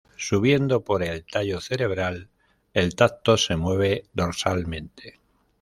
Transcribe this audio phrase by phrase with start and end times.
[0.17, 2.31] Subiendo por el tallo cerebral,
[2.73, 5.19] el tracto se mueve dorsalmente.